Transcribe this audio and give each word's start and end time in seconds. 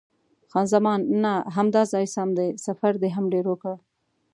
خان 0.51 0.65
زمان: 0.73 0.99
نه، 1.23 1.33
همدا 1.55 1.81
ځای 1.93 2.05
سم 2.15 2.29
دی، 2.37 2.47
سفر 2.65 2.93
دې 3.01 3.09
هم 3.15 3.25
ډېر 3.33 3.45
وکړ. 3.49 3.75